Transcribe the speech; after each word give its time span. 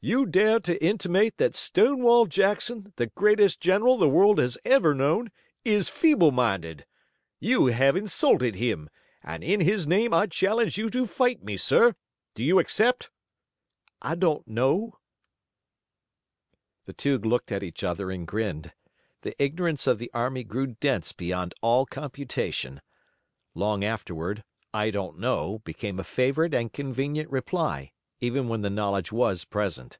You 0.00 0.26
dare 0.26 0.60
to 0.60 0.80
intimate 0.80 1.38
that 1.38 1.56
Stonewall 1.56 2.26
Jackson, 2.26 2.92
the 2.94 3.08
greatest 3.08 3.58
general 3.60 3.98
the 3.98 4.08
world 4.08 4.38
has 4.38 4.56
ever 4.64 4.94
known, 4.94 5.32
is 5.64 5.88
feeble 5.88 6.30
minded! 6.30 6.86
You 7.40 7.66
have 7.66 7.96
insulted 7.96 8.54
him, 8.54 8.88
and 9.24 9.42
in 9.42 9.58
his 9.58 9.88
name 9.88 10.14
I 10.14 10.26
challenge 10.28 10.78
you 10.78 10.88
to 10.90 11.04
fight 11.04 11.42
me, 11.42 11.56
sir. 11.56 11.96
Do 12.36 12.44
you 12.44 12.60
accept?" 12.60 13.10
"I 14.00 14.14
don't 14.14 14.46
know." 14.46 15.00
The 16.84 16.92
two 16.92 17.18
looked 17.18 17.50
at 17.50 17.64
each 17.64 17.82
other 17.82 18.08
and 18.12 18.24
grinned. 18.24 18.72
The 19.22 19.34
ignorance 19.42 19.88
of 19.88 19.98
the 19.98 20.12
army 20.14 20.44
grew 20.44 20.76
dense 20.78 21.10
beyond 21.10 21.54
all 21.60 21.86
computation. 21.86 22.82
Long 23.52 23.82
afterward, 23.82 24.44
"I 24.72 24.92
don't 24.92 25.18
know," 25.18 25.58
became 25.64 25.98
a 25.98 26.04
favorite 26.04 26.54
and 26.54 26.72
convenient 26.72 27.30
reply, 27.32 27.90
even 28.20 28.48
when 28.48 28.62
the 28.62 28.70
knowledge 28.70 29.12
was 29.12 29.44
present. 29.44 29.96